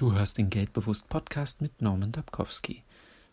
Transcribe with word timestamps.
Du 0.00 0.14
hörst 0.14 0.38
den 0.38 0.48
Geldbewusst 0.48 1.10
Podcast 1.10 1.60
mit 1.60 1.82
Norman 1.82 2.10
Dabkowski. 2.10 2.84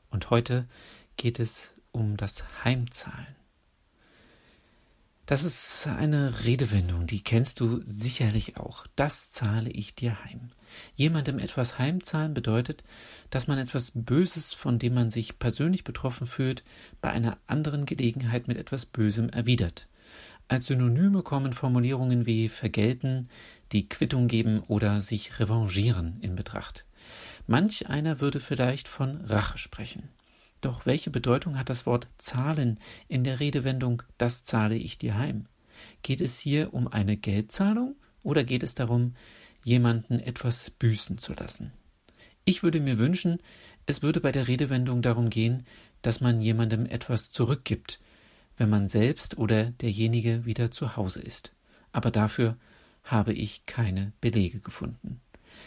Und 0.09 0.31
heute 0.31 0.67
geht 1.15 1.39
es 1.39 1.73
um 1.93 2.17
das 2.17 2.43
Heimzahlen. 2.65 3.37
Das 5.27 5.45
ist 5.45 5.87
eine 5.87 6.43
Redewendung, 6.43 7.07
die 7.07 7.21
kennst 7.21 7.61
du 7.61 7.79
sicherlich 7.85 8.57
auch. 8.57 8.85
Das 8.97 9.31
zahle 9.31 9.69
ich 9.69 9.95
dir 9.95 10.21
heim. 10.25 10.51
Jemandem 10.95 11.39
etwas 11.39 11.79
heimzahlen 11.79 12.33
bedeutet, 12.33 12.83
dass 13.29 13.47
man 13.47 13.59
etwas 13.59 13.93
Böses, 13.95 14.53
von 14.53 14.77
dem 14.77 14.93
man 14.93 15.09
sich 15.09 15.39
persönlich 15.39 15.85
betroffen 15.85 16.27
fühlt, 16.27 16.65
bei 16.99 17.09
einer 17.11 17.37
anderen 17.47 17.85
Gelegenheit 17.85 18.49
mit 18.49 18.57
etwas 18.57 18.85
Bösem 18.85 19.29
erwidert. 19.29 19.87
Als 20.49 20.67
Synonyme 20.67 21.23
kommen 21.23 21.51
Formulierungen 21.51 22.25
wie 22.25 22.47
vergelten, 22.47 23.29
die 23.71 23.89
Quittung 23.89 24.27
geben 24.27 24.61
oder 24.67 25.01
sich 25.01 25.39
revanchieren 25.39 26.17
in 26.21 26.35
Betracht. 26.35 26.85
Manch 27.45 27.89
einer 27.89 28.19
würde 28.19 28.39
vielleicht 28.39 28.87
von 28.87 29.21
Rache 29.21 29.57
sprechen. 29.57 30.09
Doch 30.61 30.85
welche 30.85 31.09
Bedeutung 31.11 31.57
hat 31.57 31.69
das 31.69 31.85
Wort 31.85 32.07
zahlen 32.17 32.79
in 33.07 33.23
der 33.23 33.39
Redewendung 33.39 34.03
das 34.17 34.43
zahle 34.43 34.75
ich 34.75 34.97
dir 34.97 35.17
heim? 35.17 35.45
Geht 36.01 36.21
es 36.21 36.39
hier 36.39 36.73
um 36.73 36.87
eine 36.87 37.17
Geldzahlung 37.17 37.95
oder 38.23 38.43
geht 38.43 38.63
es 38.63 38.75
darum, 38.75 39.15
jemanden 39.63 40.19
etwas 40.19 40.71
büßen 40.71 41.17
zu 41.17 41.33
lassen? 41.33 41.71
Ich 42.45 42.63
würde 42.63 42.79
mir 42.79 42.97
wünschen, 42.97 43.39
es 43.85 44.01
würde 44.01 44.19
bei 44.19 44.31
der 44.31 44.47
Redewendung 44.47 45.01
darum 45.01 45.29
gehen, 45.29 45.65
dass 46.01 46.21
man 46.21 46.41
jemandem 46.41 46.85
etwas 46.85 47.31
zurückgibt, 47.31 47.99
wenn 48.57 48.69
man 48.69 48.87
selbst 48.87 49.37
oder 49.37 49.65
derjenige 49.65 50.45
wieder 50.45 50.71
zu 50.71 50.95
Hause 50.95 51.21
ist. 51.21 51.53
Aber 51.91 52.11
dafür 52.11 52.57
habe 53.07 53.33
ich 53.33 53.65
keine 53.65 54.11
Belege 54.21 54.59
gefunden. 54.59 55.21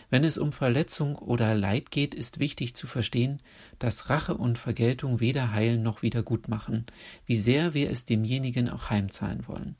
Wenn 0.08 0.24
es 0.24 0.38
um 0.38 0.52
Verletzung 0.52 1.16
oder 1.16 1.54
Leid 1.54 1.90
geht, 1.90 2.14
ist 2.14 2.38
wichtig 2.38 2.74
zu 2.74 2.86
verstehen, 2.86 3.40
dass 3.78 4.10
Rache 4.10 4.36
und 4.36 4.58
Vergeltung 4.58 5.20
weder 5.20 5.52
heilen 5.52 5.82
noch 5.82 6.02
wieder 6.02 6.22
gut 6.22 6.48
machen, 6.48 6.86
wie 7.26 7.38
sehr 7.38 7.74
wir 7.74 7.90
es 7.90 8.04
demjenigen 8.04 8.68
auch 8.68 8.90
heimzahlen 8.90 9.46
wollen. 9.48 9.76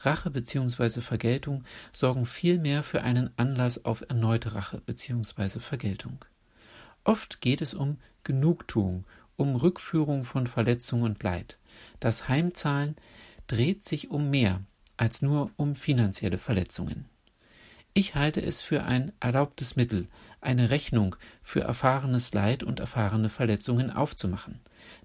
Rache 0.00 0.30
bzw. 0.30 1.00
Vergeltung 1.00 1.64
sorgen 1.92 2.26
vielmehr 2.26 2.82
für 2.82 3.02
einen 3.02 3.30
Anlass 3.36 3.84
auf 3.84 4.04
erneute 4.08 4.54
Rache 4.54 4.80
bzw. 4.84 5.60
Vergeltung. 5.60 6.24
Oft 7.04 7.40
geht 7.40 7.62
es 7.62 7.74
um 7.74 7.98
Genugtuung, 8.22 9.04
um 9.36 9.56
Rückführung 9.56 10.24
von 10.24 10.46
Verletzung 10.46 11.02
und 11.02 11.22
Leid. 11.22 11.58
Das 12.00 12.28
Heimzahlen 12.28 12.96
dreht 13.46 13.84
sich 13.84 14.10
um 14.10 14.30
mehr 14.30 14.62
als 14.96 15.22
nur 15.22 15.50
um 15.56 15.74
finanzielle 15.74 16.38
Verletzungen. 16.38 17.06
Ich 17.96 18.16
halte 18.16 18.42
es 18.42 18.60
für 18.60 18.82
ein 18.82 19.12
erlaubtes 19.20 19.76
Mittel, 19.76 20.08
eine 20.40 20.70
Rechnung 20.70 21.14
für 21.42 21.60
erfahrenes 21.60 22.34
Leid 22.34 22.64
und 22.64 22.80
erfahrene 22.80 23.28
Verletzungen 23.28 23.92
aufzumachen. 23.92 24.58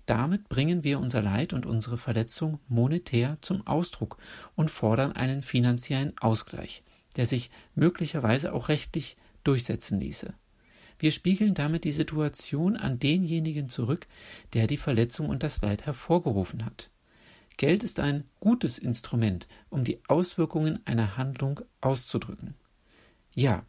Damit 0.08 0.50
bringen 0.50 0.84
wir 0.84 1.00
unser 1.00 1.22
Leid 1.22 1.54
und 1.54 1.67
unsere 1.67 2.00
Verletzung 2.00 2.60
monetär 2.67 3.38
zum 3.42 3.66
Ausdruck 3.67 4.17
und 4.56 4.72
fordern 4.72 5.12
einen 5.12 5.44
finanziellen 5.44 6.17
Ausgleich, 6.17 6.84
der 7.16 7.28
sich 7.28 7.52
möglicherweise 7.76 8.54
auch 8.54 8.70
rechtlich 8.70 9.17
durchsetzen 9.44 10.00
ließe. 10.00 10.34
Wir 10.98 11.12
spiegeln 11.12 11.54
damit 11.54 11.84
die 11.84 11.92
Situation 11.92 12.76
an 12.76 12.98
denjenigen 12.98 13.70
zurück, 13.70 14.08
der 14.54 14.66
die 14.66 14.78
Verletzung 14.78 15.30
und 15.30 15.44
das 15.44 15.62
Leid 15.62 15.86
hervorgerufen 15.86 16.66
hat. 16.66 16.90
Geld 17.60 17.84
ist 17.84 18.00
ein 18.00 18.24
gutes 18.40 18.78
Instrument, 18.78 19.48
um 19.70 19.84
die 19.84 20.00
Auswirkungen 20.08 20.80
einer 20.86 21.18
Handlung 21.18 21.60
auszudrücken. 21.82 22.56
Ja, 23.36 23.66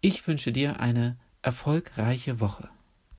Ich 0.00 0.28
wünsche 0.28 0.52
dir 0.52 0.78
eine 0.78 1.18
erfolgreiche 1.44 2.40
Woche. 2.40 2.70